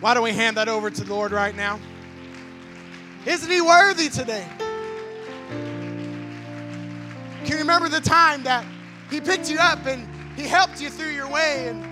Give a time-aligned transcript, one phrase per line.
[0.00, 1.80] Why don't we hand that over to the Lord right now?
[3.26, 4.46] Isn't He worthy today?
[5.48, 8.64] Can you remember the time that
[9.10, 11.86] He picked you up and He helped you through your way and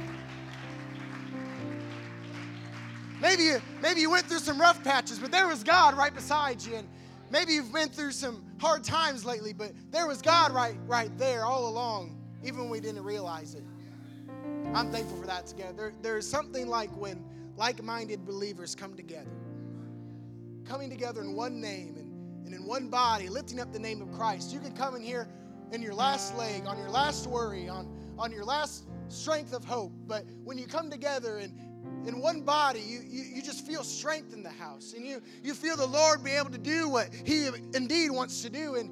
[3.20, 6.62] maybe you, maybe you went through some rough patches, but there was God right beside
[6.62, 6.88] you and
[7.30, 11.44] maybe you've been through some hard times lately, but there was God right right there
[11.44, 13.64] all along, even when we didn't realize it.
[14.74, 15.72] I'm thankful for that together.
[15.76, 17.22] There, there's something like when
[17.62, 19.30] like-minded believers come together.
[20.64, 24.10] Coming together in one name and, and in one body, lifting up the name of
[24.10, 24.52] Christ.
[24.52, 25.28] You can come in here
[25.70, 27.86] in your last leg, on your last worry, on,
[28.18, 29.92] on your last strength of hope.
[30.08, 31.52] But when you come together and
[32.04, 34.94] in one body, you, you, you just feel strength in the house.
[34.96, 38.50] And you, you feel the Lord be able to do what He indeed wants to
[38.50, 38.74] do.
[38.74, 38.90] And,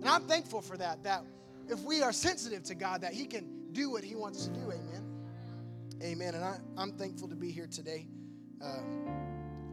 [0.00, 1.24] and I'm thankful for that, that
[1.70, 4.60] if we are sensitive to God, that He can do what He wants to do.
[4.60, 5.13] Amen.
[6.04, 6.34] Amen.
[6.34, 8.06] And I, I'm thankful to be here today.
[8.62, 9.08] Um,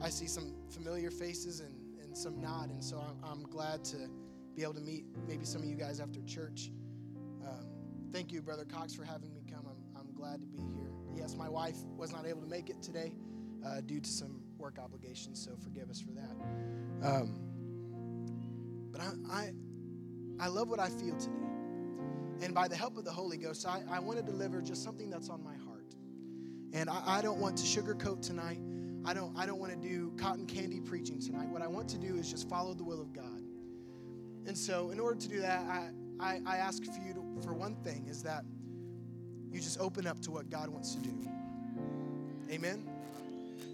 [0.02, 2.70] I see some familiar faces and, and some not.
[2.70, 3.98] And so I'm, I'm glad to
[4.56, 6.72] be able to meet maybe some of you guys after church.
[7.46, 7.66] Um,
[8.14, 9.66] thank you, Brother Cox, for having me come.
[9.68, 10.94] I'm, I'm glad to be here.
[11.14, 13.12] Yes, my wife was not able to make it today
[13.66, 17.06] uh, due to some work obligations, so forgive us for that.
[17.06, 17.36] Um,
[18.90, 19.52] but I, I,
[20.40, 21.36] I love what I feel today.
[22.42, 25.10] And by the help of the Holy Ghost, I, I want to deliver just something
[25.10, 25.61] that's on my heart.
[26.74, 28.60] And I, I don't want to sugarcoat tonight.
[29.04, 31.50] I don't, I don't want to do cotton candy preaching tonight.
[31.50, 33.42] What I want to do is just follow the will of God.
[34.46, 37.54] And so, in order to do that, I, I, I ask for you to, for
[37.54, 38.44] one thing is that
[39.52, 41.14] you just open up to what God wants to do.
[42.50, 42.84] Amen?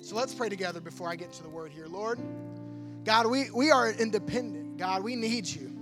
[0.01, 1.87] So let's pray together before I get into the word here.
[1.87, 2.19] Lord,
[3.03, 4.77] God, we, we are independent.
[4.77, 5.73] God, we need you.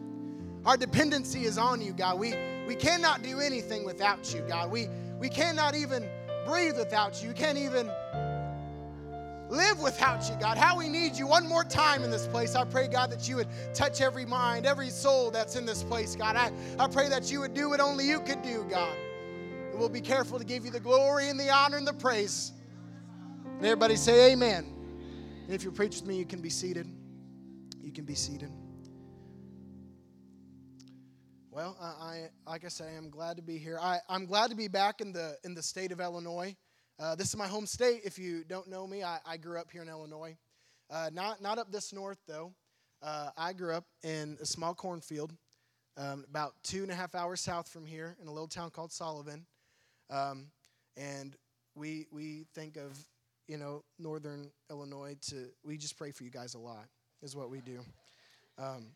[0.66, 2.19] Our dependency is on you, God.
[2.19, 2.33] We,
[2.67, 4.71] we cannot do anything without you, God.
[4.71, 4.88] We,
[5.19, 6.09] we cannot even
[6.45, 7.29] breathe without you.
[7.29, 7.89] We can't even
[9.49, 10.57] live without you, God.
[10.57, 12.55] How we need you one more time in this place.
[12.55, 16.15] I pray, God, that you would touch every mind, every soul that's in this place,
[16.15, 16.36] God.
[16.36, 18.95] I, I pray that you would do what only you could do, God.
[19.71, 22.53] And we'll be careful to give you the glory and the honor and the praise.
[23.58, 24.65] And everybody say amen.
[25.45, 26.87] And if you preach with me, you can be seated.
[27.81, 28.52] You can be seated.
[31.55, 33.80] Well, I, I like I say, I'm glad to be here.
[33.82, 36.54] I, I'm glad to be back in the in the state of Illinois.
[36.99, 38.02] Uh, this is my home state.
[38.04, 40.36] If you don't know me, I, I grew up here in Illinois.
[40.89, 42.52] Uh, not not up this north though.
[43.02, 45.32] Uh, I grew up in a small cornfield,
[45.95, 48.92] um, about two and a half hours south from here, in a little town called
[48.92, 49.45] Sullivan.
[50.10, 50.48] Um,
[50.98, 51.38] and
[51.73, 52.99] we we think of
[53.48, 56.88] you know northern Illinois to we just pray for you guys a lot
[57.23, 57.80] is what we do.
[58.58, 58.88] Um,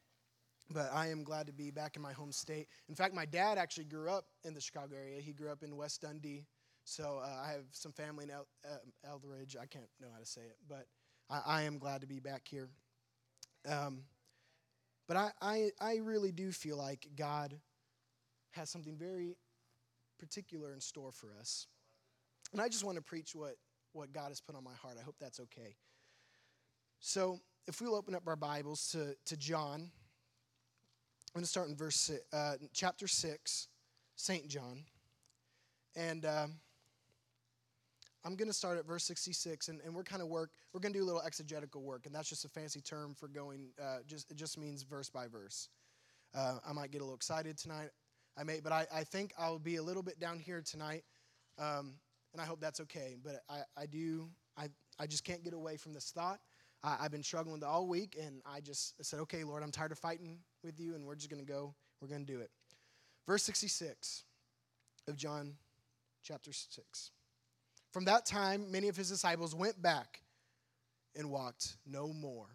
[0.71, 2.67] but I am glad to be back in my home state.
[2.87, 5.19] In fact, my dad actually grew up in the Chicago area.
[5.19, 6.45] He grew up in West Dundee.
[6.83, 9.55] So uh, I have some family in El- uh, Eldridge.
[9.59, 10.85] I can't know how to say it, but
[11.29, 12.69] I, I am glad to be back here.
[13.67, 14.03] Um,
[15.07, 17.59] but I, I, I really do feel like God
[18.51, 19.35] has something very
[20.19, 21.67] particular in store for us.
[22.53, 23.55] And I just want to preach what,
[23.93, 24.97] what God has put on my heart.
[24.99, 25.75] I hope that's okay.
[26.99, 29.91] So if we'll open up our Bibles to, to John
[31.29, 33.67] I'm going to start in verse uh, chapter six,
[34.15, 34.83] Saint John,
[35.95, 36.55] and um,
[38.25, 40.49] I'm going to start at verse 66, and, and we're kind of work.
[40.73, 43.27] We're going to do a little exegetical work, and that's just a fancy term for
[43.27, 43.67] going.
[43.79, 45.69] Uh, just it just means verse by verse.
[46.33, 47.89] Uh, I might get a little excited tonight.
[48.35, 51.03] I may, but I, I think I'll be a little bit down here tonight,
[51.59, 51.93] um,
[52.33, 53.17] and I hope that's okay.
[53.23, 54.29] But I, I do.
[54.57, 54.69] I
[54.99, 56.39] I just can't get away from this thought.
[56.83, 59.71] I, have been struggling with it all week, and I just said, okay, Lord, I'm
[59.71, 61.73] tired of fighting with you, and we're just going to go.
[62.01, 62.51] We're going to do it.
[63.27, 64.23] Verse 66
[65.07, 65.55] of John
[66.23, 67.11] chapter 6.
[67.91, 70.21] From that time, many of his disciples went back
[71.15, 72.47] and walked no more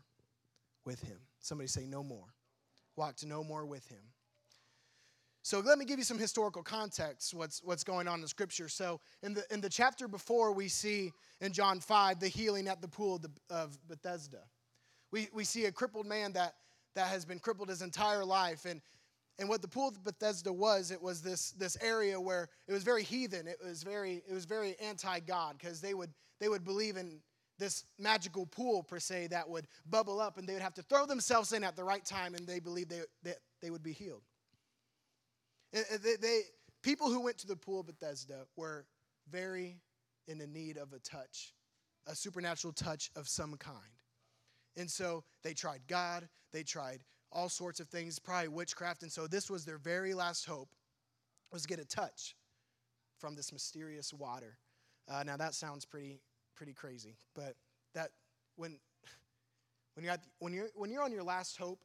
[0.85, 1.19] with him.
[1.41, 2.35] Somebody say, no more.
[2.97, 3.99] Walked no more with him.
[5.45, 8.67] So let me give you some historical context what's what's going on in scripture.
[8.67, 11.13] So in the in the chapter before we see
[11.43, 14.41] in John 5 the healing at the pool of, the, of Bethesda.
[15.13, 16.55] We we see a crippled man that
[16.95, 18.81] that has been crippled his entire life and
[19.39, 22.83] and what the pool of Bethesda was, it was this this area where it was
[22.83, 23.47] very heathen.
[23.47, 27.21] It was very it was very anti-God because they would they would believe in
[27.59, 31.05] this magical pool per se that would bubble up and they would have to throw
[31.05, 34.23] themselves in at the right time and they believed they, they, they would be healed.
[35.75, 36.41] They, they,
[36.83, 38.87] people who went to the pool of Bethesda were
[39.29, 39.81] very
[40.29, 41.53] in the need of a touch,
[42.07, 43.79] a supernatural touch of some kind.
[44.77, 49.03] And so they tried God, they tried all sorts of things, probably witchcraft.
[49.03, 50.69] And so this was their very last hope
[51.53, 52.37] was get a touch
[53.19, 54.59] from this mysterious water.
[55.09, 56.21] Uh, now that sounds pretty
[56.57, 57.17] pretty crazy.
[57.35, 57.55] But
[57.95, 58.11] that
[58.57, 58.79] when
[59.95, 61.81] when you're, at, when you're when you're on your last hope,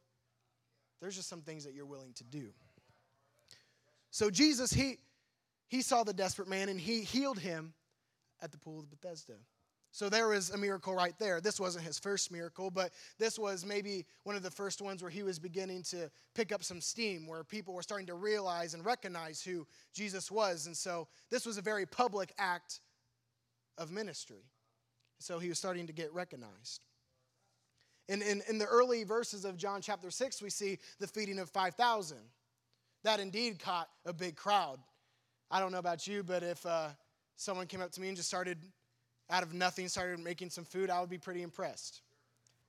[1.00, 2.50] there's just some things that you're willing to do.
[4.10, 4.98] So Jesus, he
[5.68, 7.74] he saw the desperate man and he healed him
[8.42, 9.34] at the pool of Bethesda.
[9.92, 11.40] So there was a miracle right there.
[11.40, 15.10] This wasn't his first miracle, but this was maybe one of the first ones where
[15.10, 18.84] he was beginning to pick up some steam, where people were starting to realize and
[18.84, 20.66] recognize who Jesus was.
[20.66, 22.80] And so this was a very public act
[23.78, 24.44] of ministry.
[25.18, 26.82] So he was starting to get recognized.
[28.08, 31.50] In, in, in the early verses of John chapter 6, we see the feeding of
[31.50, 32.16] 5,000.
[33.02, 34.78] That indeed caught a big crowd.
[35.50, 36.88] I don't know about you, but if uh,
[37.36, 38.58] someone came up to me and just started
[39.30, 42.02] out of nothing started making some food, I would be pretty impressed.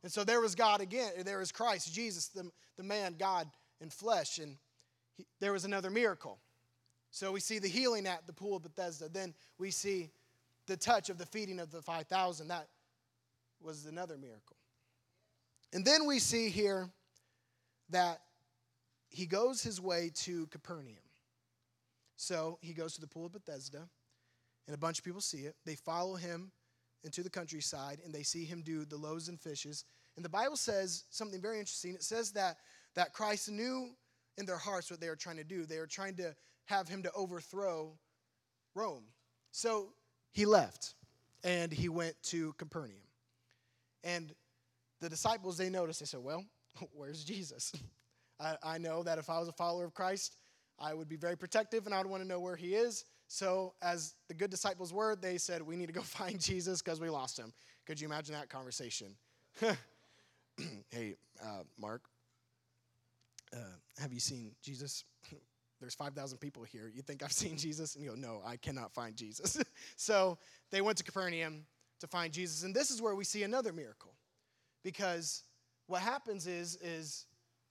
[0.04, 1.12] And so there was God again.
[1.26, 3.48] There was Christ, Jesus, the, the man, God
[3.82, 4.38] in flesh.
[4.40, 4.58] And
[5.16, 6.40] he, there was another miracle.
[7.12, 9.10] So we see the healing at the pool of Bethesda.
[9.10, 10.10] Then we see
[10.68, 12.48] the touch of the feeding of the 5,000.
[12.48, 12.68] That
[13.62, 14.56] was another miracle.
[15.74, 16.90] And then we see here
[17.90, 18.22] that
[19.12, 20.96] he goes his way to Capernaum.
[22.16, 23.88] So he goes to the pool of Bethesda
[24.68, 25.56] and a bunch of people see it.
[25.66, 26.52] They follow him
[27.04, 29.86] into the countryside and they see him do the loaves and fishes.
[30.16, 31.94] And the Bible says something very interesting.
[31.94, 32.58] It says that,
[32.96, 33.90] that Christ knew
[34.38, 35.66] in their hearts what they were trying to do.
[35.66, 36.36] They were trying to
[36.66, 37.98] have him to overthrow
[38.76, 39.04] Rome.
[39.52, 39.90] So
[40.32, 40.94] he left
[41.44, 43.02] and he went to Capernaum.
[44.04, 44.34] And
[45.00, 46.46] the disciples, they noticed, they said, Well,
[46.94, 47.74] where's Jesus?
[48.42, 50.36] I, I know that if I was a follower of Christ,
[50.80, 53.06] I would be very protective and I would want to know where he is.
[53.28, 57.00] So, as the good disciples were, they said, We need to go find Jesus because
[57.00, 57.54] we lost him.
[57.86, 59.16] Could you imagine that conversation?
[60.90, 62.02] hey, uh, Mark,
[63.54, 63.60] uh,
[64.00, 65.06] have you seen Jesus?
[65.80, 66.92] There's 5,000 people here.
[66.94, 67.96] You think I've seen Jesus?
[67.96, 69.58] And you go, No, I cannot find Jesus.
[69.96, 70.38] so,
[70.72, 71.66] they went to Capernaum
[72.00, 72.64] to find Jesus.
[72.64, 74.14] And this is where we see another miracle.
[74.84, 75.44] Because
[75.88, 77.26] what happens is, is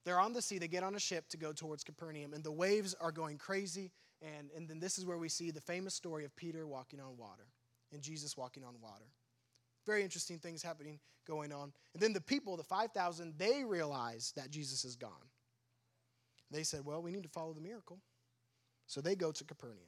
[0.05, 2.53] they're on the sea, they get on a ship to go towards Capernaum, and the
[2.53, 3.93] waves are going crazy
[4.23, 7.17] and, and then this is where we see the famous story of Peter walking on
[7.17, 7.47] water
[7.93, 9.07] and Jesus walking on water.
[9.87, 11.73] Very interesting things happening, going on.
[11.95, 15.11] And then the people, the 5,000, they realize that Jesus is gone.
[16.51, 17.99] They said, Well, we need to follow the miracle.
[18.87, 19.79] So they go to Capernaum.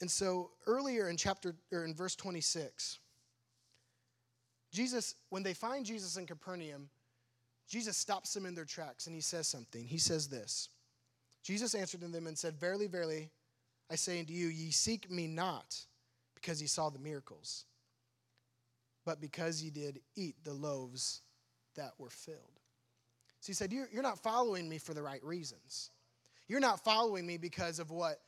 [0.00, 3.00] And so earlier in chapter or in verse 26,
[4.70, 6.88] Jesus, when they find Jesus in Capernaum,
[7.68, 9.86] Jesus stops them in their tracks and he says something.
[9.86, 10.68] He says this
[11.42, 13.30] Jesus answered them and said, Verily, verily,
[13.90, 15.76] I say unto you, ye seek me not
[16.34, 17.64] because ye saw the miracles,
[19.04, 21.22] but because ye did eat the loaves
[21.76, 22.60] that were filled.
[23.40, 25.90] So he said, You're, you're not following me for the right reasons.
[26.48, 28.20] You're not following me because of what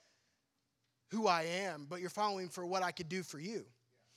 [1.10, 3.64] who I am, but you're following for what I could do for you.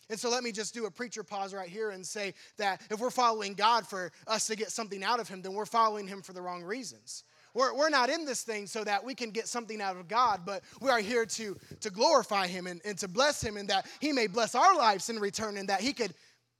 [0.10, 3.00] And so let me just do a preacher pause right here and say that if
[3.00, 6.22] we're following God for us to get something out of Him, then we're following Him
[6.22, 7.24] for the wrong reasons.
[7.54, 10.42] We're, we're not in this thing so that we can get something out of God,
[10.46, 13.86] but we are here to, to glorify Him and, and to bless Him, and that
[14.00, 16.14] He may bless our lives in return, and that He could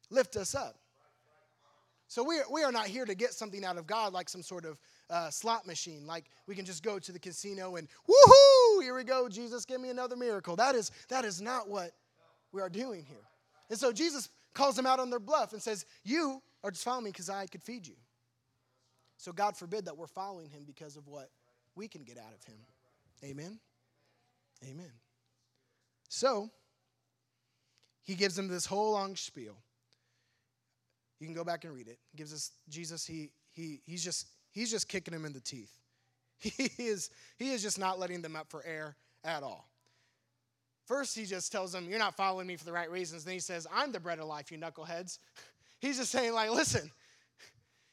[0.10, 0.76] lift us up.
[2.08, 4.44] So we are, we are not here to get something out of God like some
[4.44, 4.80] sort of
[5.10, 9.04] uh, slot machine, like we can just go to the casino and woohoo, here we
[9.04, 10.56] go, Jesus, give me another miracle.
[10.56, 11.92] That is, that is not what
[12.52, 13.26] we are doing here.
[13.74, 17.06] And so Jesus calls them out on their bluff and says, You are just following
[17.06, 17.96] me because I could feed you.
[19.18, 21.32] So God forbid that we're following him because of what
[21.74, 22.60] we can get out of him.
[23.24, 23.60] Amen.
[24.64, 24.92] Amen.
[26.08, 26.52] So
[28.04, 29.58] he gives them this whole long spiel.
[31.20, 31.98] You can go back and read it.
[32.12, 35.76] He gives us Jesus, he he he's just he's just kicking him in the teeth.
[36.38, 39.73] He is he is just not letting them up for air at all.
[40.86, 43.24] First, he just tells them, You're not following me for the right reasons.
[43.24, 45.20] Then he says, I'm the bread of life, you knuckleheads.
[45.80, 46.90] He's just saying, like, listen,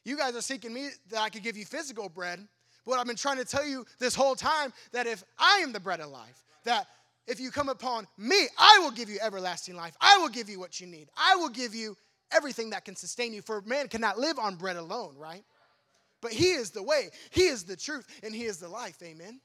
[0.05, 2.39] you guys are seeking me that I could give you physical bread.
[2.85, 5.71] But what I've been trying to tell you this whole time that if I am
[5.73, 6.87] the bread of life, that
[7.27, 9.95] if you come upon me, I will give you everlasting life.
[10.01, 11.09] I will give you what you need.
[11.15, 11.95] I will give you
[12.31, 13.41] everything that can sustain you.
[13.41, 15.43] For man cannot live on bread alone, right?
[16.21, 18.97] But he is the way, he is the truth, and he is the life.
[19.03, 19.39] Amen.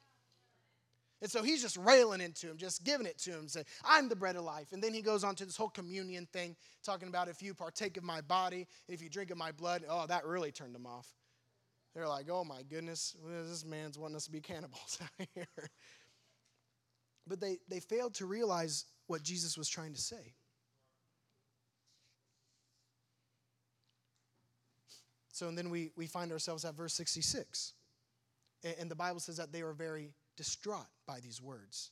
[1.22, 4.16] And so he's just railing into him, just giving it to him, saying, I'm the
[4.16, 4.72] bread of life.
[4.72, 7.96] And then he goes on to this whole communion thing, talking about if you partake
[7.96, 11.08] of my body, if you drink of my blood, oh, that really turned them off.
[11.94, 13.16] They're like, oh my goodness,
[13.48, 15.46] this man's wanting us to be cannibals out here.
[17.26, 20.34] But they, they failed to realize what Jesus was trying to say.
[25.32, 27.72] So, and then we, we find ourselves at verse 66.
[28.64, 31.90] And, and the Bible says that they were very distraught by these words.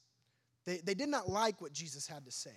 [0.64, 2.56] They, they did not like what Jesus had to say.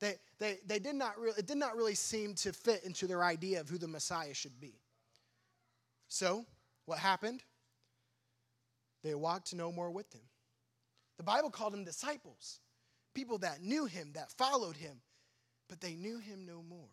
[0.00, 3.24] They, they, they did not really, it did not really seem to fit into their
[3.24, 4.74] idea of who the Messiah should be.
[6.08, 6.44] So,
[6.84, 7.42] what happened?
[9.02, 10.22] They walked no more with him.
[11.16, 12.60] The Bible called them disciples,
[13.14, 15.00] people that knew him, that followed him,
[15.68, 16.90] but they knew him no more.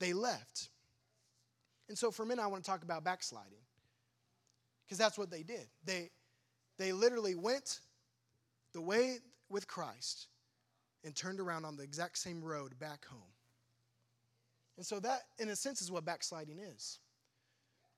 [0.00, 0.68] They left.
[1.88, 3.62] And so, for a minute, I want to talk about backsliding
[4.84, 5.68] because that's what they did.
[5.84, 6.10] They,
[6.82, 7.80] they literally went
[8.72, 10.26] the way with Christ
[11.04, 13.20] and turned around on the exact same road back home.
[14.76, 16.98] And so, that, in a sense, is what backsliding is.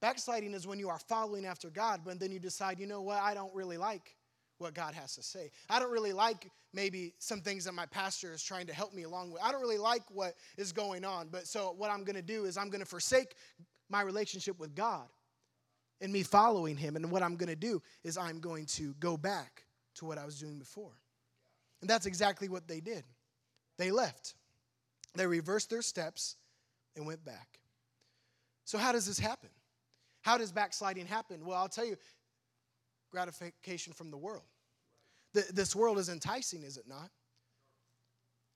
[0.01, 3.23] Backsliding is when you are following after God, but then you decide, you know what,
[3.23, 4.17] I don't really like
[4.59, 5.51] what God has to say.
[5.71, 9.05] I don't really like maybe some things that my pastor is trying to help me
[9.05, 9.43] along with.
[9.43, 12.45] I don't really like what is going on, but so what I'm going to do
[12.45, 13.35] is I'm going to forsake
[13.89, 15.07] my relationship with God
[16.01, 16.97] and me following Him.
[16.97, 19.65] And what I'm going to do is I'm going to go back
[19.97, 20.93] to what I was doing before.
[21.81, 23.05] And that's exactly what they did.
[23.77, 24.35] They left,
[25.15, 26.37] they reversed their steps
[26.97, 27.59] and went back.
[28.65, 29.51] So, how does this happen?
[30.23, 31.45] How does backsliding happen?
[31.45, 31.97] Well, I'll tell you
[33.11, 34.45] gratification from the world.
[35.35, 37.11] The, this world is enticing, is it not?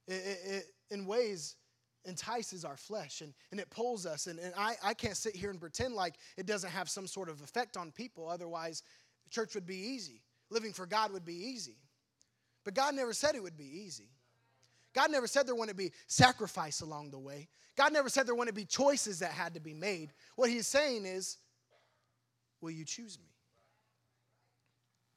[0.07, 1.57] It, it, it, in ways,
[2.05, 4.26] entices our flesh and, and it pulls us.
[4.26, 7.28] And, and I, I can't sit here and pretend like it doesn't have some sort
[7.28, 8.28] of effect on people.
[8.28, 8.83] Otherwise,
[9.31, 10.23] church would be easy.
[10.50, 11.76] Living for God would be easy.
[12.64, 14.09] But God never said it would be easy.
[14.95, 17.49] God never said there wouldn't be sacrifice along the way.
[17.76, 20.12] God never said there wouldn't be choices that had to be made.
[20.37, 21.38] What He's saying is,
[22.61, 23.31] Will you choose me?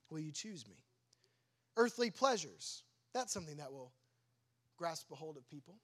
[0.09, 0.75] Will you choose me?
[1.77, 2.83] Earthly pleasures,
[3.13, 3.91] that's something that will
[4.77, 5.75] grasp a hold of people.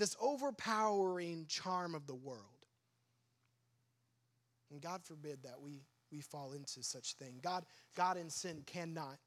[0.00, 2.40] This overpowering charm of the world.
[4.70, 7.38] And God forbid that we, we fall into such thing.
[7.42, 9.18] God, God in sin cannot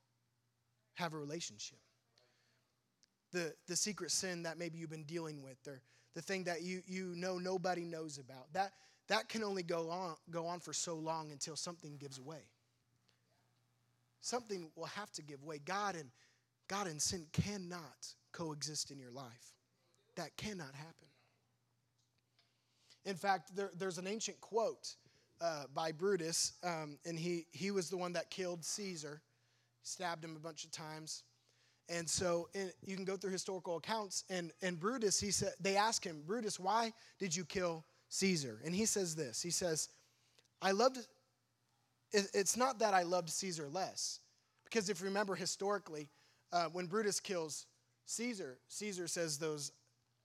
[0.96, 1.78] have a relationship.
[3.34, 5.80] The, the secret sin that maybe you've been dealing with, or
[6.16, 8.72] the thing that you, you know nobody knows about, that,
[9.10, 12.50] that can only go on, go on for so long until something gives way.
[14.22, 15.60] Something will have to give way.
[15.64, 16.10] God and
[16.68, 19.54] God and sin cannot coexist in your life.
[20.16, 21.08] That cannot happen.
[23.06, 24.96] In fact, there, there's an ancient quote
[25.42, 29.22] uh, by Brutus, um, and he, he was the one that killed Caesar,
[29.82, 31.24] stabbed him a bunch of times.
[31.90, 35.76] And so in, you can go through historical accounts, and, and Brutus, he said, they
[35.76, 38.60] ask him, Brutus, why did you kill Caesar.
[38.64, 39.90] And he says this He says,
[40.62, 41.00] I loved,
[42.12, 44.20] it's not that I loved Caesar less.
[44.64, 46.10] Because if you remember historically,
[46.52, 47.66] uh, when Brutus kills
[48.06, 49.72] Caesar, Caesar says those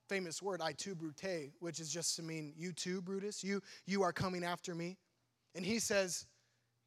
[0.09, 4.01] famous word, I too brute, which is just to mean, you too, Brutus, you, you
[4.01, 4.97] are coming after me.
[5.55, 6.25] And he says,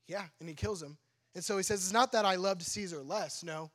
[0.08, 0.98] yeah, and he kills him.
[1.34, 3.70] And so he says, it's not that I loved Caesar less, no,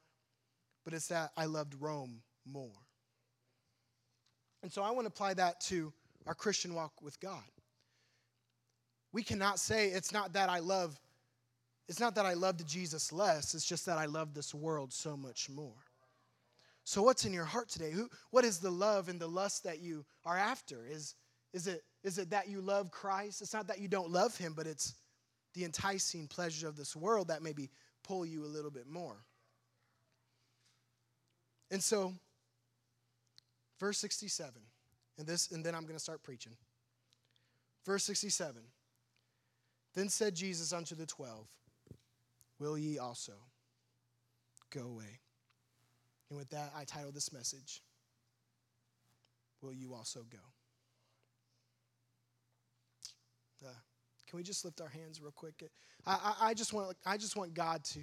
[0.84, 2.70] but it's that I loved Rome more.
[4.62, 5.92] And so I want to apply that to
[6.27, 7.44] our Christian walk with God.
[9.13, 11.00] We cannot say it's not that I love
[11.88, 15.16] it's not that I loved Jesus less, it's just that I love this world so
[15.16, 15.87] much more.
[16.88, 17.91] So what's in your heart today?
[17.91, 20.88] Who what is the love and the lust that you are after?
[20.89, 21.15] Is
[21.53, 23.41] is it is it that you love Christ?
[23.41, 24.94] It's not that you don't love him, but it's
[25.53, 27.72] the enticing pleasures of this world that maybe
[28.06, 29.17] pull you a little bit more.
[31.72, 32.13] And so
[33.82, 34.53] verse 67
[35.17, 36.53] and this, and then I'm going to start preaching.
[37.86, 38.62] Verse 67.
[39.94, 41.50] Then said Jesus unto the twelve,
[42.60, 43.34] Will ye also
[44.72, 45.20] go away?
[46.29, 47.81] And with that, I title this message,
[49.62, 50.38] Will you also go?
[53.65, 53.72] Uh,
[54.27, 55.63] can we just lift our hands real quick?
[56.05, 58.00] I, I, I, just, want, I just want God to,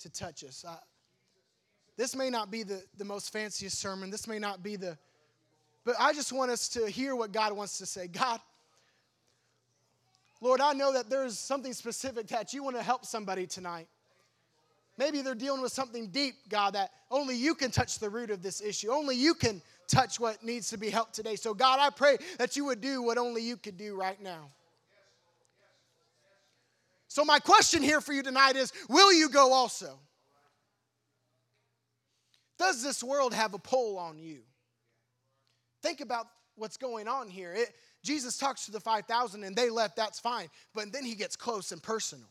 [0.00, 0.64] to touch us.
[0.66, 0.76] I,
[1.96, 4.10] this may not be the, the most fanciest sermon.
[4.10, 4.98] This may not be the,
[5.84, 8.08] but I just want us to hear what God wants to say.
[8.08, 8.40] God,
[10.40, 13.88] Lord, I know that there's something specific that you want to help somebody tonight.
[14.98, 18.42] Maybe they're dealing with something deep, God, that only you can touch the root of
[18.42, 18.90] this issue.
[18.90, 21.36] Only you can touch what needs to be helped today.
[21.36, 24.50] So, God, I pray that you would do what only you could do right now.
[27.06, 29.98] So, my question here for you tonight is Will you go also?
[32.58, 34.40] Does this world have a pull on you?
[35.80, 36.26] Think about
[36.56, 37.54] what's going on here.
[37.54, 37.68] It,
[38.02, 40.48] Jesus talks to the 5,000 and they left, that's fine.
[40.74, 42.26] But then he gets close and personal.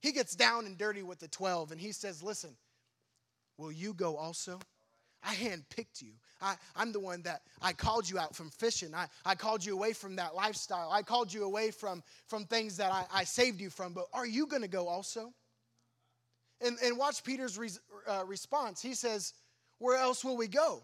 [0.00, 2.50] He gets down and dirty with the 12 and he says, Listen,
[3.58, 4.58] will you go also?
[5.24, 6.12] I handpicked you.
[6.40, 8.94] I, I'm the one that I called you out from fishing.
[8.94, 10.90] I, I called you away from that lifestyle.
[10.92, 13.92] I called you away from, from things that I, I saved you from.
[13.92, 15.32] But are you going to go also?
[16.60, 17.70] And, and watch Peter's re-
[18.06, 18.80] uh, response.
[18.80, 19.34] He says,
[19.78, 20.82] Where else will we go?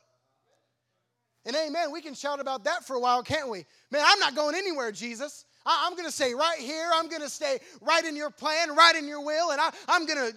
[1.45, 3.65] And amen, we can shout about that for a while, can't we?
[3.91, 5.45] Man, I'm not going anywhere, Jesus.
[5.65, 6.89] I, am going to stay right here.
[6.93, 10.07] I'm going to stay right in your plan, right in your will, and I, I'm
[10.07, 10.37] going to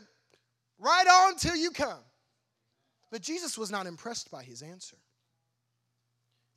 [0.80, 2.00] ride on till you come.
[3.12, 4.98] But Jesus was not impressed by his answer.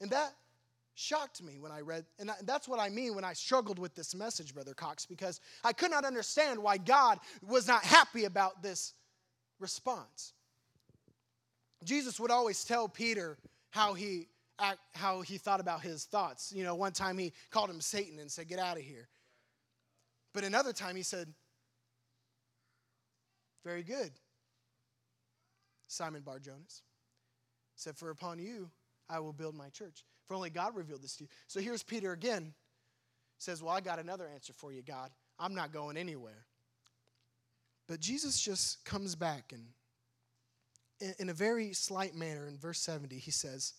[0.01, 0.33] And that
[0.95, 4.15] shocked me when I read, and that's what I mean when I struggled with this
[4.15, 8.95] message, Brother Cox, because I could not understand why God was not happy about this
[9.61, 10.33] response.
[11.85, 13.39] Jesus would always tell Peter
[13.71, 14.27] how he
[14.59, 16.53] act, how he thought about his thoughts.
[16.53, 19.09] You know, one time he called him Satan and said, "Get out of here."
[20.33, 21.35] But another time he said,
[23.65, 24.13] "Very good,
[25.87, 26.83] Simon Bar Jonas."
[27.77, 28.71] Said, "For upon you
[29.09, 31.29] I will build my church." For only God revealed this to you.
[31.47, 32.53] So here's Peter again.
[33.39, 35.11] Says, Well, I got another answer for you, God.
[35.39, 36.45] I'm not going anywhere.
[37.87, 39.65] But Jesus just comes back and
[41.19, 43.73] in, a very slight manner in verse 70, he says,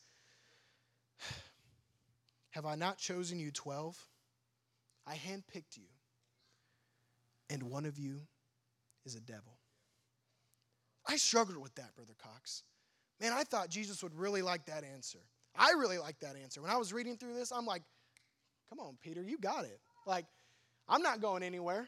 [2.51, 3.97] Have I not chosen you 12?
[5.07, 5.87] I handpicked you,
[7.49, 8.19] and one of you
[9.05, 9.57] is a devil.
[11.07, 12.63] I struggled with that, Brother Cox.
[13.19, 15.19] Man, I thought Jesus would really like that answer.
[15.57, 16.61] I really like that answer.
[16.61, 17.81] When I was reading through this, I'm like,
[18.69, 19.79] come on, Peter, you got it.
[20.05, 20.25] Like,
[20.87, 21.87] I'm not going anywhere.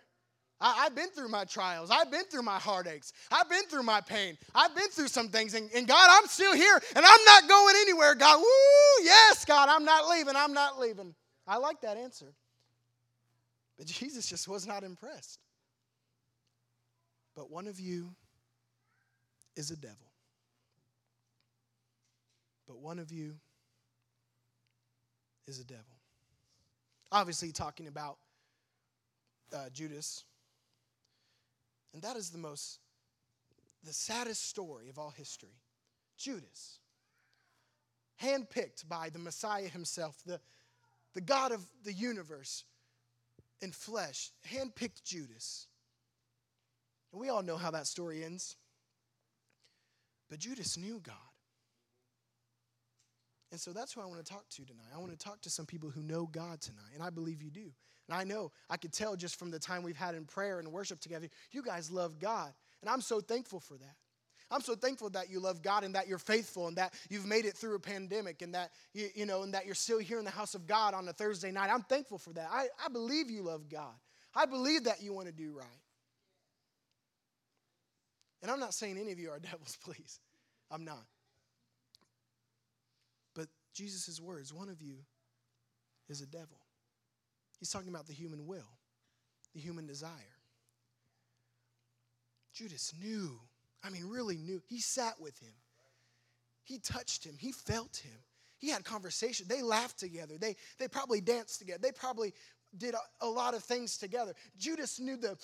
[0.61, 1.89] I, have been through my trials.
[1.89, 3.13] I've been through my heartaches.
[3.31, 4.37] I've been through my pain.
[4.53, 5.55] I've been through some things.
[5.55, 8.13] And, and, God, I'm still here and I'm not going anywhere.
[8.13, 10.35] God, woo, yes, God, I'm not leaving.
[10.35, 11.15] I'm not leaving.
[11.47, 12.33] I like that answer.
[13.77, 15.39] But Jesus just was not impressed.
[17.35, 18.13] But one of you
[19.55, 19.97] is a devil.
[22.67, 23.33] But one of you
[25.47, 25.83] is a devil.
[27.11, 28.17] Obviously, talking about
[29.53, 30.23] uh, Judas.
[31.93, 32.79] And that is the most,
[33.83, 35.61] the saddest story of all history.
[36.17, 36.79] Judas,
[38.21, 40.39] handpicked by the Messiah himself, the,
[41.13, 42.63] the God of the universe
[43.61, 45.67] in flesh, handpicked Judas.
[47.11, 48.55] And we all know how that story ends.
[50.29, 51.15] But Judas knew God.
[53.51, 54.87] And so that's who I want to talk to tonight.
[54.95, 57.51] I want to talk to some people who know God tonight, and I believe you
[57.51, 57.73] do.
[58.11, 60.69] And I know, I could tell just from the time we've had in prayer and
[60.69, 62.51] worship together, you guys love God.
[62.81, 63.95] And I'm so thankful for that.
[64.49, 67.45] I'm so thankful that you love God and that you're faithful and that you've made
[67.45, 70.25] it through a pandemic and that you, you know and that you're still here in
[70.25, 71.69] the house of God on a Thursday night.
[71.71, 72.49] I'm thankful for that.
[72.51, 73.93] I, I believe you love God.
[74.35, 75.67] I believe that you want to do right.
[78.41, 80.19] And I'm not saying any of you are devils, please.
[80.69, 81.05] I'm not.
[83.33, 84.97] But Jesus' words, one of you
[86.09, 86.60] is a devil.
[87.61, 88.67] He's talking about the human will,
[89.53, 90.09] the human desire.
[92.53, 93.39] Judas knew,
[93.83, 94.63] I mean, really knew.
[94.67, 95.53] He sat with him,
[96.63, 98.17] he touched him, he felt him.
[98.57, 99.47] He had conversation.
[99.49, 100.37] They laughed together.
[100.39, 101.79] They, they probably danced together.
[101.81, 102.31] They probably
[102.77, 104.33] did a, a lot of things together.
[104.59, 105.35] Judas knew the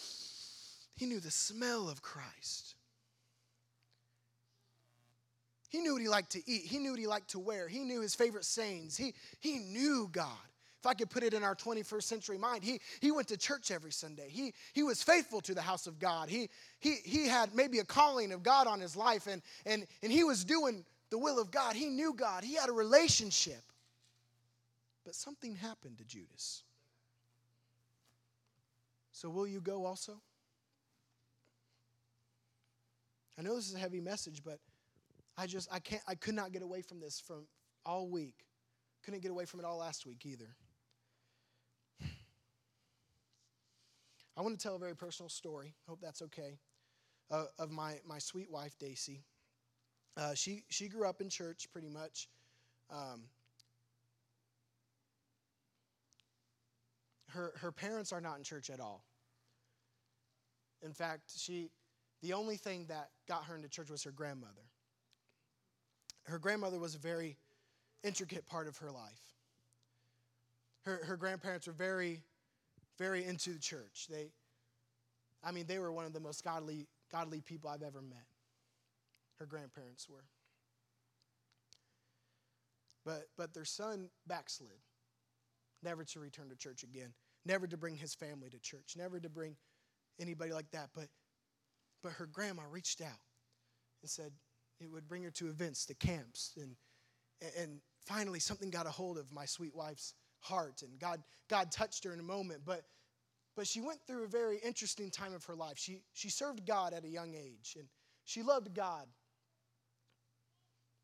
[0.96, 2.76] he knew the smell of Christ.
[5.70, 6.64] He knew what he liked to eat.
[6.64, 7.68] He knew what he liked to wear.
[7.68, 8.98] He knew his favorite sayings.
[8.98, 10.47] He, he knew God.
[10.88, 13.92] I could put it in our 21st century mind, he, he went to church every
[13.92, 14.30] Sunday.
[14.30, 16.30] He, he was faithful to the house of God.
[16.30, 20.12] He, he, he had maybe a calling of God on his life, and, and, and
[20.12, 21.76] he was doing the will of God.
[21.76, 22.44] He knew God.
[22.44, 23.62] He had a relationship.
[25.06, 26.64] But something happened to Judas.
[29.14, 30.20] So, will you go also?
[33.40, 34.60] I know this is a heavy message, but
[35.38, 37.48] I just, I can't, I could not get away from this from
[37.86, 38.46] all week.
[39.04, 40.56] Couldn't get away from it all last week either.
[44.38, 45.74] I want to tell a very personal story.
[45.88, 46.60] Hope that's okay.
[47.32, 49.24] Uh, of my, my sweet wife, Daisy.
[50.16, 52.30] Uh, she, she grew up in church pretty much.
[52.90, 53.24] Um,
[57.30, 59.04] her, her parents are not in church at all.
[60.84, 61.70] In fact, she,
[62.22, 64.68] the only thing that got her into church was her grandmother
[66.28, 67.38] her grandmother was a very
[68.04, 69.22] intricate part of her life.
[70.84, 72.22] Her, her grandparents were very,
[72.98, 74.08] very into the church.
[74.10, 74.32] They,
[75.44, 78.26] I mean, they were one of the most godly, godly people I've ever met.
[79.40, 80.26] Her grandparents were.
[83.06, 84.80] But, but their son backslid,
[85.84, 87.14] never to return to church again,
[87.46, 89.56] never to bring his family to church, never to bring
[90.20, 90.90] anybody like that.
[90.94, 91.08] But,
[92.04, 93.20] but her grandma reached out
[94.02, 94.32] and said,
[94.80, 96.76] it would bring her to events, to camps, and
[97.60, 102.04] and finally something got a hold of my sweet wife's heart, and God God touched
[102.04, 102.62] her in a moment.
[102.66, 102.84] But
[103.56, 105.78] but she went through a very interesting time of her life.
[105.78, 107.88] She she served God at a young age, and
[108.26, 109.08] she loved God.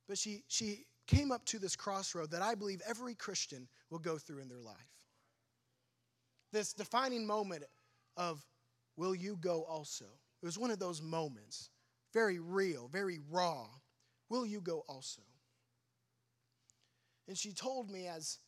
[0.08, 4.18] But she, she came up to this crossroad that I believe every Christian will go
[4.18, 4.76] through in their life.
[6.52, 7.64] This defining moment
[8.18, 8.46] of,
[8.98, 10.06] will you go also?
[10.42, 11.70] It was one of those moments,
[12.14, 13.66] very real, very raw.
[14.30, 15.22] Will you go also?
[17.28, 18.40] And she told me as,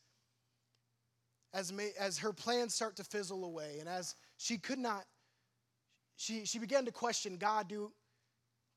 [1.56, 5.06] as, may, as her plans start to fizzle away and as she could not,
[6.18, 7.91] she, she began to question God, do,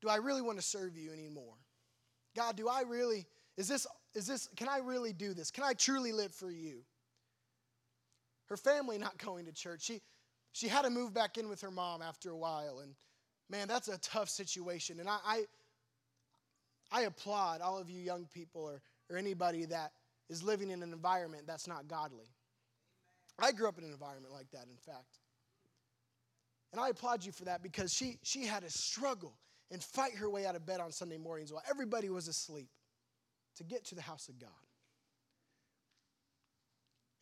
[0.00, 1.54] do I really want to serve you anymore?
[2.36, 5.50] God, do I really, is this, is this, can I really do this?
[5.50, 6.84] Can I truly live for you?
[8.46, 9.82] Her family not going to church.
[9.82, 10.00] She,
[10.52, 12.78] she had to move back in with her mom after a while.
[12.78, 12.94] And
[13.50, 15.00] man, that's a tough situation.
[15.00, 15.44] And I, I,
[16.92, 19.90] I applaud all of you young people or, or anybody that
[20.30, 22.30] is living in an environment that's not godly.
[23.38, 25.18] I grew up in an environment like that, in fact.
[26.72, 29.34] And I applaud you for that because she, she had to struggle
[29.70, 32.68] and fight her way out of bed on Sunday mornings while everybody was asleep
[33.56, 34.50] to get to the house of God.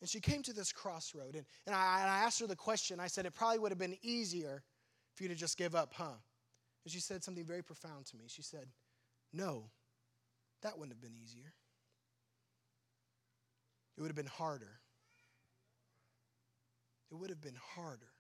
[0.00, 3.00] And she came to this crossroad, and, and, I, and I asked her the question.
[3.00, 4.62] I said, It probably would have been easier
[5.14, 6.12] for you to just give up, huh?
[6.84, 8.24] And she said something very profound to me.
[8.28, 8.66] She said,
[9.32, 9.70] No,
[10.62, 11.54] that wouldn't have been easier.
[13.96, 14.80] It would have been harder.
[17.10, 18.10] It would have been harder.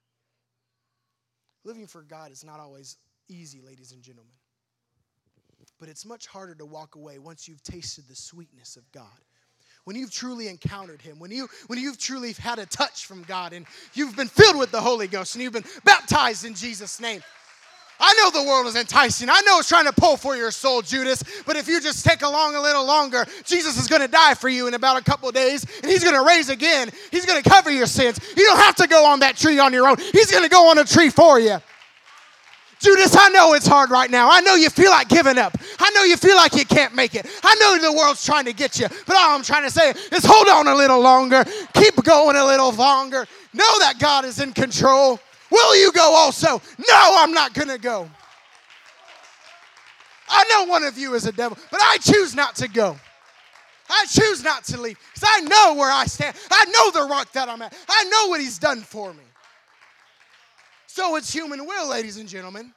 [1.64, 2.96] Living for God is not always
[3.28, 4.32] easy, ladies and gentlemen.
[5.80, 9.04] But it's much harder to walk away once you've tasted the sweetness of God.
[9.84, 13.52] When you've truly encountered Him, when, you, when you've truly had a touch from God
[13.52, 17.22] and you've been filled with the Holy Ghost and you've been baptized in Jesus' name.
[17.98, 19.28] I know the world is enticing.
[19.30, 21.22] I know it's trying to pull for your soul, Judas.
[21.46, 24.48] But if you just take along a little longer, Jesus is going to die for
[24.48, 26.90] you in about a couple days, and He's going to raise again.
[27.10, 28.20] He's going to cover your sins.
[28.36, 29.96] You don't have to go on that tree on your own.
[30.12, 31.58] He's going to go on a tree for you.
[32.78, 34.30] Judas, I know it's hard right now.
[34.30, 35.56] I know you feel like giving up.
[35.78, 37.26] I know you feel like you can't make it.
[37.42, 38.86] I know the world's trying to get you.
[39.06, 41.44] But all I'm trying to say is hold on a little longer.
[41.72, 43.26] Keep going a little longer.
[43.54, 45.18] Know that God is in control.
[45.50, 46.60] Will you go also?
[46.78, 48.10] No, I'm not going to go.
[50.28, 52.96] I know one of you is a devil, but I choose not to go.
[53.88, 56.36] I choose not to leave because I know where I stand.
[56.50, 57.76] I know the rock that I'm at.
[57.88, 59.22] I know what He's done for me.
[60.86, 62.72] So it's human will, ladies and gentlemen.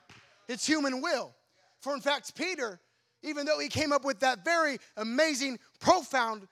[0.48, 1.34] It's human will.
[1.80, 2.80] For in fact, Peter,
[3.24, 6.48] even though he came up with that very amazing, profound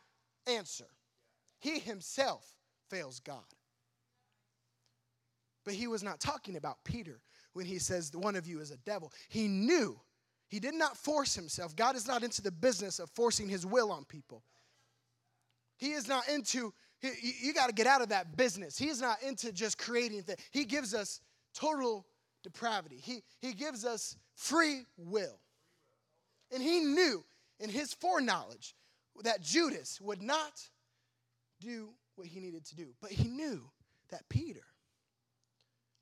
[0.48, 0.88] answer,
[1.60, 2.46] he himself
[2.90, 3.44] fails God.
[5.68, 7.20] But he was not talking about Peter
[7.52, 9.12] when he says one of you is a devil.
[9.28, 10.00] He knew.
[10.48, 11.76] He did not force himself.
[11.76, 14.44] God is not into the business of forcing his will on people.
[15.76, 18.78] He is not into, you got to get out of that business.
[18.78, 20.40] He is not into just creating things.
[20.52, 21.20] He gives us
[21.54, 22.06] total
[22.44, 25.38] depravity, he, he gives us free will.
[26.54, 27.26] And he knew
[27.60, 28.74] in his foreknowledge
[29.24, 30.62] that Judas would not
[31.60, 32.94] do what he needed to do.
[33.02, 33.70] But he knew
[34.12, 34.64] that Peter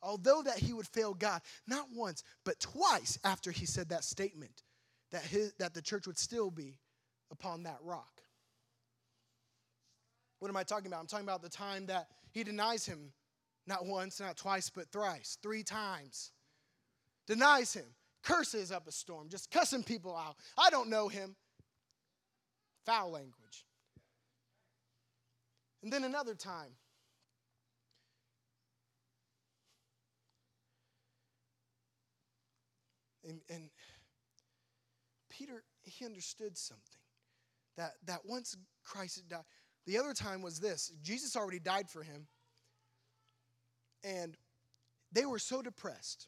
[0.05, 4.63] although that he would fail God, not once, but twice after he said that statement,
[5.11, 6.77] that, his, that the church would still be
[7.31, 8.21] upon that rock.
[10.39, 10.99] What am I talking about?
[10.99, 13.11] I'm talking about the time that he denies him,
[13.65, 16.31] not once, not twice, but thrice, three times.
[17.25, 17.85] Denies him,
[18.23, 20.35] curses up a storm, just cussing people out.
[20.57, 21.35] I don't know him.
[22.85, 23.65] Foul language.
[25.81, 26.71] And then another time,
[33.27, 33.69] And, and
[35.29, 36.99] Peter, he understood something.
[37.77, 39.43] That, that once Christ died,
[39.85, 42.27] the other time was this Jesus already died for him.
[44.03, 44.37] And
[45.11, 46.27] they were so depressed.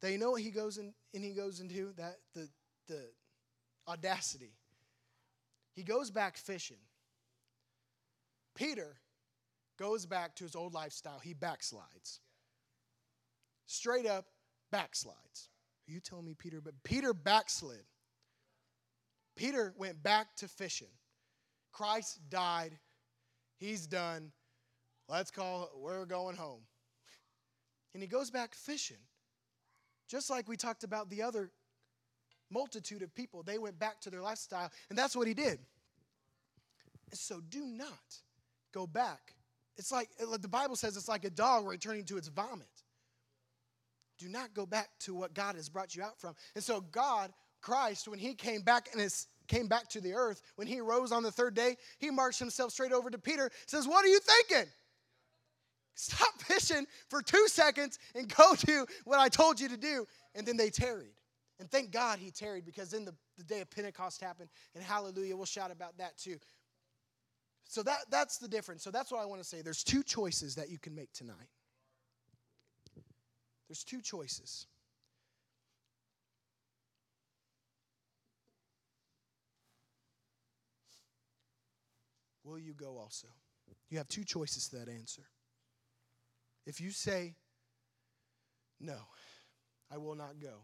[0.00, 2.48] They know what he goes in and he goes into that the
[2.86, 3.08] the
[3.86, 4.52] audacity.
[5.74, 6.78] He goes back fishing.
[8.54, 8.96] Peter
[9.78, 11.20] goes back to his old lifestyle.
[11.20, 12.18] He backslides.
[13.66, 14.26] Straight up
[14.72, 15.48] backslides.
[15.88, 16.60] You telling me Peter?
[16.60, 17.82] But Peter backslid.
[19.36, 20.88] Peter went back to fishing.
[21.72, 22.78] Christ died.
[23.56, 24.30] He's done.
[25.08, 26.60] Let's call we're going home.
[27.94, 28.98] And he goes back fishing.
[30.08, 31.50] Just like we talked about the other
[32.50, 35.58] multitude of people, they went back to their lifestyle, and that's what he did.
[37.12, 38.16] So do not
[38.72, 39.34] go back.
[39.76, 42.66] It's like the Bible says it's like a dog returning to its vomit
[44.18, 46.34] do not go back to what God has brought you out from.
[46.54, 50.42] And so God, Christ, when he came back and his came back to the earth,
[50.56, 53.88] when he rose on the third day, he marched himself straight over to Peter, says,
[53.88, 54.70] What are you thinking?
[55.94, 60.06] Stop fishing for two seconds and go do what I told you to do.
[60.34, 61.14] And then they tarried.
[61.58, 65.36] And thank God he tarried because then the, the day of Pentecost happened, and hallelujah,
[65.36, 66.36] we'll shout about that too.
[67.64, 68.84] So that, that's the difference.
[68.84, 69.60] So that's what I want to say.
[69.60, 71.48] There's two choices that you can make tonight.
[73.68, 74.66] There's two choices.
[82.44, 83.28] Will you go also?
[83.90, 85.22] You have two choices to that answer.
[86.66, 87.34] If you say,
[88.80, 88.96] No,
[89.90, 90.62] I will not go,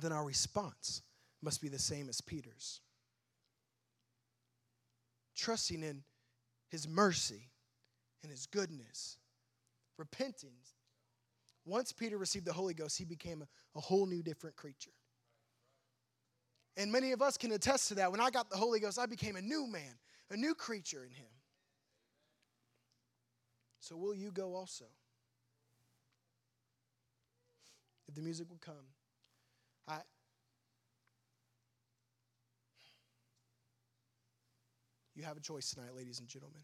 [0.00, 1.02] then our response
[1.42, 2.80] must be the same as Peter's.
[5.36, 6.02] Trusting in
[6.68, 7.50] his mercy
[8.22, 9.18] and his goodness,
[9.98, 10.54] repenting.
[11.70, 13.44] Once Peter received the Holy Ghost, he became
[13.76, 14.90] a, whole new different creature.
[16.76, 18.10] And many of us can attest to that.
[18.10, 19.94] When I got the Holy Ghost, I became a new man,
[20.30, 21.28] a new creature in him.
[23.78, 24.86] So will you go also?
[28.08, 28.74] If the music will come.
[29.86, 30.00] I
[35.14, 36.62] You have a choice tonight, ladies and gentlemen.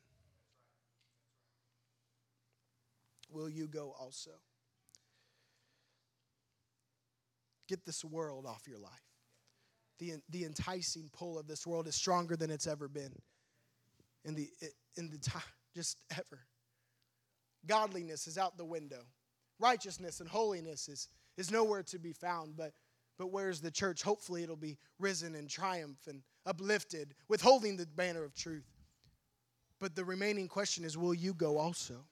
[3.30, 4.32] Will you go also?
[7.68, 8.92] Get this world off your life.
[9.98, 13.14] The, the enticing pull of this world is stronger than it's ever been
[14.24, 14.48] in the,
[14.96, 15.42] in the time,
[15.74, 16.46] just ever.
[17.66, 19.02] Godliness is out the window.
[19.58, 22.72] Righteousness and holiness is, is nowhere to be found, but,
[23.18, 24.02] but where's the church?
[24.02, 28.66] Hopefully, it'll be risen in triumph and uplifted, withholding the banner of truth.
[29.80, 32.04] But the remaining question is will you go also?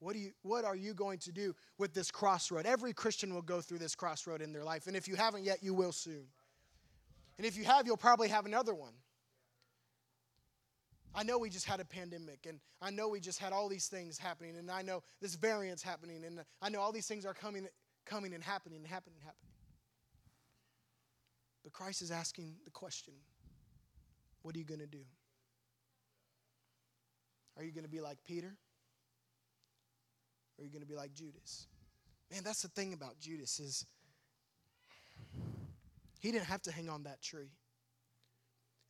[0.00, 2.66] What, do you, what are you going to do with this crossroad?
[2.66, 4.86] Every Christian will go through this crossroad in their life.
[4.86, 6.24] And if you haven't yet, you will soon.
[7.36, 8.94] And if you have, you'll probably have another one.
[11.14, 13.88] I know we just had a pandemic, and I know we just had all these
[13.88, 17.34] things happening, and I know this variant's happening, and I know all these things are
[17.34, 17.66] coming,
[18.06, 19.52] coming and happening and happening and happening.
[21.64, 23.14] But Christ is asking the question
[24.42, 25.04] what are you going to do?
[27.56, 28.56] Are you going to be like Peter?
[30.60, 31.68] Or are you going to be like Judas?
[32.30, 33.86] Man, that's the thing about Judas is
[36.20, 37.50] he didn't have to hang on that tree.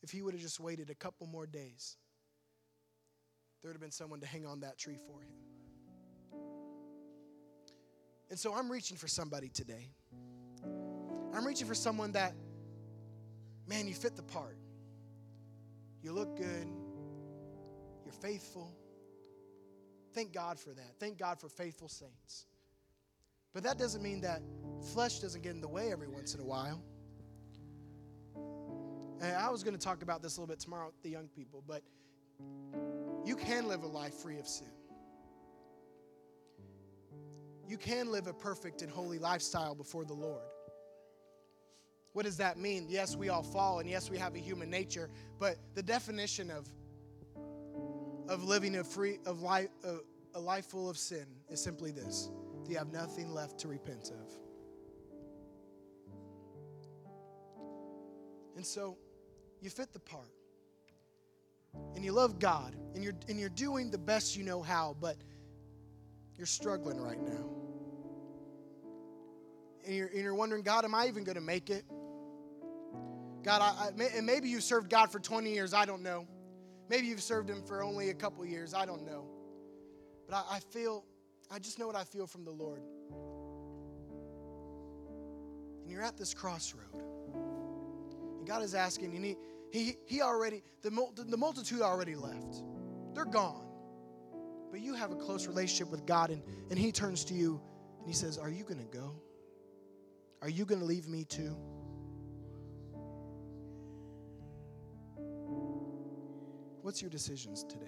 [0.03, 1.95] If he would have just waited a couple more days,
[3.61, 5.31] there would have been someone to hang on that tree for him.
[8.29, 9.91] And so I'm reaching for somebody today.
[11.33, 12.33] I'm reaching for someone that,
[13.65, 14.57] man, you fit the part.
[16.03, 16.67] You look good.
[18.03, 18.75] You're faithful.
[20.13, 20.99] Thank God for that.
[20.99, 22.45] Thank God for faithful saints.
[23.53, 24.41] But that doesn't mean that
[24.93, 26.81] flesh doesn't get in the way every once in a while.
[29.21, 31.27] And I was going to talk about this a little bit tomorrow with the young
[31.27, 31.83] people, but
[33.23, 34.71] you can live a life free of sin.
[37.67, 40.41] You can live a perfect and holy lifestyle before the Lord.
[42.13, 42.87] What does that mean?
[42.89, 46.69] Yes, we all fall, and yes, we have a human nature, but the definition of,
[48.27, 49.97] of living a free of life a,
[50.35, 52.29] a life full of sin is simply this:
[52.67, 54.31] you have nothing left to repent of.
[58.55, 58.97] And so
[59.61, 60.29] you fit the part
[61.95, 65.17] and you love God and you're, and you're doing the best you know how, but
[66.37, 67.49] you're struggling right now.
[69.85, 71.85] And you're, and you're wondering, God, am I even going to make it?
[73.43, 76.27] God, I, I, and maybe you've served God for 20 years, I don't know.
[76.91, 79.23] Maybe you've served Him for only a couple years, I don't know.
[80.27, 81.05] But I, I feel,
[81.49, 82.81] I just know what I feel from the Lord.
[85.81, 87.01] And you're at this crossroad.
[88.37, 89.37] And God is asking, and He,
[89.71, 92.61] he, he already, the, the multitude already left.
[93.13, 93.65] They're gone.
[94.69, 97.61] But you have a close relationship with God, and, and He turns to you
[97.99, 99.15] and He says, Are you going to go?
[100.41, 101.55] Are you going to leave me too?
[106.81, 107.85] What's your decisions today?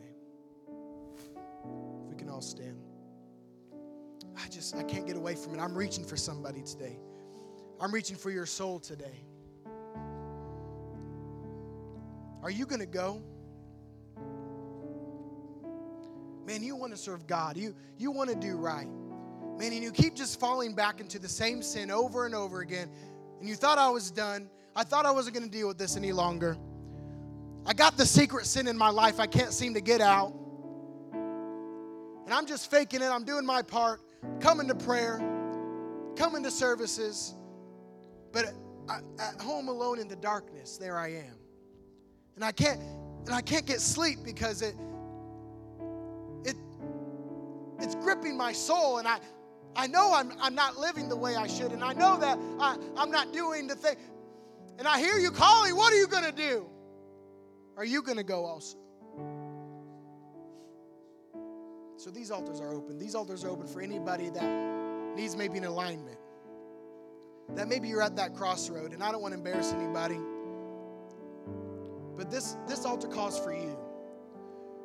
[0.67, 2.77] If we can all stand.
[4.37, 5.59] I just, I can't get away from it.
[5.59, 6.99] I'm reaching for somebody today.
[7.81, 9.25] I'm reaching for your soul today.
[12.43, 13.21] Are you going to go?
[16.45, 17.57] Man, you want to serve God.
[17.57, 18.87] You, you want to do right.
[19.57, 22.89] Man, and you keep just falling back into the same sin over and over again.
[23.39, 24.49] And you thought I was done.
[24.75, 26.57] I thought I wasn't going to deal with this any longer.
[27.65, 30.33] I got the secret sin in my life I can't seem to get out.
[31.13, 33.09] And I'm just faking it.
[33.09, 34.01] I'm doing my part,
[34.39, 35.19] coming to prayer,
[36.15, 37.33] coming to services.
[38.31, 38.53] But
[38.89, 41.43] at home alone in the darkness, there I am
[42.35, 42.79] and I can't
[43.25, 44.75] and I can't get sleep because it
[46.43, 46.55] it
[47.79, 49.19] it's gripping my soul and I
[49.75, 52.77] I know I'm, I'm not living the way I should, and I know that I,
[52.95, 53.95] I'm not doing the thing.
[54.77, 56.67] And I hear you calling, what are you going to do?
[57.75, 58.77] Are you going to go also?
[61.97, 62.97] So these altars are open.
[62.97, 66.17] These altars are open for anybody that needs maybe an alignment.
[67.55, 70.19] That maybe you're at that crossroad, and I don't want to embarrass anybody.
[72.15, 73.77] But this, this altar calls for you.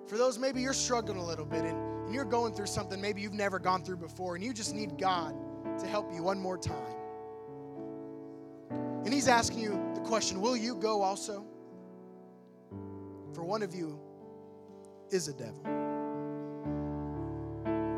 [0.07, 3.21] For those, maybe you're struggling a little bit and, and you're going through something maybe
[3.21, 5.35] you've never gone through before, and you just need God
[5.79, 6.97] to help you one more time.
[9.05, 11.45] And He's asking you the question Will you go also?
[13.35, 13.99] For one of you
[15.11, 15.98] is a devil.